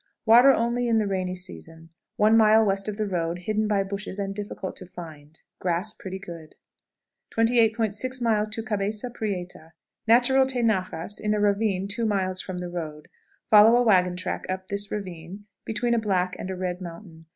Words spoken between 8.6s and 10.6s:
Cabeza Prieta. Natural